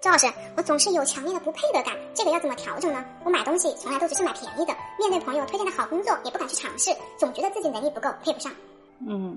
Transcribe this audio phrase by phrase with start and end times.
[0.00, 3.04] 周老师，我总是有强烈的不配得感，这个要怎么调整呢？
[3.22, 8.50] 我买东西从来都只是买便宜的，面对朋友推荐的好工作也不敢去尝试，总觉得自己能力不够，配不上。
[9.06, 9.36] 嗯，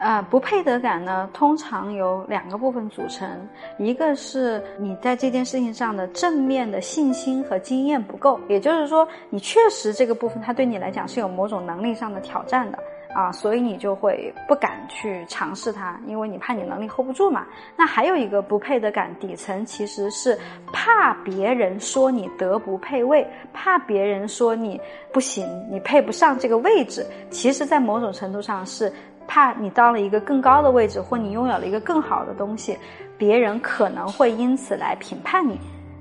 [0.00, 12.78] 呃，不配得感呢，通常由两个部分组成，一个是你在这件事情上的正面的信心和经验不够，也就是说，你确实这个部分它对你来讲是有某种能力上的挑战的。
[13.14, 17.46] 啊，所以你就会不敢去尝试它，因为你怕你能力 hold 不住嘛。
[17.76, 20.38] 那还有一个不配得感，底层其实是
[20.72, 24.80] 怕别人说你德不配位，怕别人说你
[25.12, 27.04] 不行，你配不上这个位置。
[27.30, 28.92] 其实，在某种程度上是
[29.26, 32.78] 怕你到了一个更高的位置，或你拥有了一个更好的东西，
[33.18, 35.58] 别人可能会因此来评判你。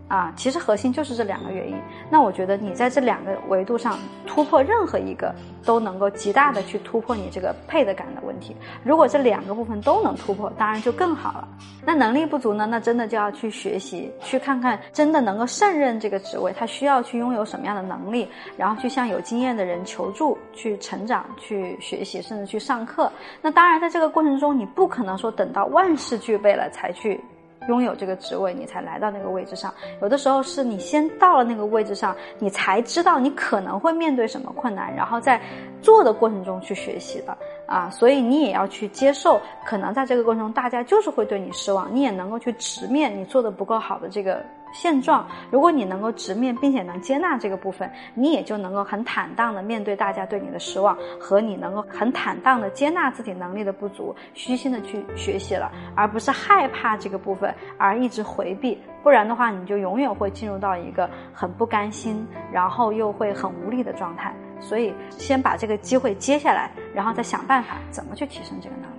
[0.10, 1.76] 啊，其实核心就是这两个原因。
[2.10, 8.56] 那我觉得你在这两个维度上突破任何一个，都能够极大的去突破你这个配得感的问题。
[8.84, 11.48] 如果这两个部分都能突破，当然就更好了。
[11.86, 12.66] 那能力不足呢？
[12.66, 23.12] 那真的就要去学习，去看看真的能够胜任这个职位，他需要去拥有什么样的能力，然后去向有经验的人求助，去成长，去学习，甚至去上课。
[23.44, 27.24] 那当然，在这个过程中，你不可能说等到万事俱备了才去。
[27.70, 29.72] 拥有这个职位，你才来到那个位置上。
[30.02, 35.40] 有的时候是你先到了那个位置上，你才知道你可能会面对什么困难，然后在
[35.82, 37.88] 做的过程中去学习的啊。
[37.92, 44.44] 所以你也要去接受，可能在这个过程中，大家就是会对你失望，你也能够去直面你做的不够好的这个。
[44.72, 58.80] 现状，如果你能够直面并且能接纳这个部分，你也就能够很坦荡的面对大家对你的失望，和你能够很坦荡的接纳自己能力的不足，虚心的去学习了，而不是害怕这个部分而一直回避。
[59.02, 64.34] 不然的话，你就永远会进入到一个很不甘心，然后又会很无力的状态。
[64.60, 68.99] 所以，先把这个机会接下来，然后再想办法怎么去提升这个能力。